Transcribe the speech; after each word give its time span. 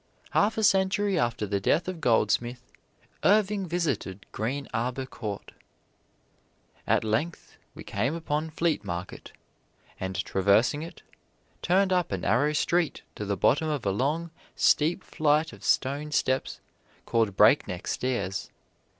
Half 0.31 0.57
a 0.57 0.63
century 0.63 1.19
after 1.19 1.45
the 1.45 1.59
death 1.59 1.87
of 1.87 2.01
Goldsmith, 2.01 2.63
Irving 3.23 3.67
visited 3.67 4.25
Green 4.31 4.67
Arbor 4.73 5.05
Court: 5.05 5.51
"At 6.87 7.03
length 7.03 7.55
we 7.75 7.83
came 7.83 8.15
upon 8.15 8.49
Fleet 8.49 8.83
Market, 8.83 9.31
and 9.99 10.15
traversing 10.25 10.81
it, 10.81 11.03
turned 11.61 11.93
up 11.93 12.11
a 12.11 12.17
narrow 12.17 12.53
street 12.53 13.03
to 13.13 13.25
the 13.25 13.37
bottom 13.37 13.67
of 13.69 13.85
a 13.85 13.91
long, 13.91 14.31
steep 14.55 15.03
flight 15.03 15.53
of 15.53 15.63
stone 15.63 16.11
steps 16.11 16.61
called 17.05 17.37
Breakneck 17.37 17.85
Stairs. 17.85 18.49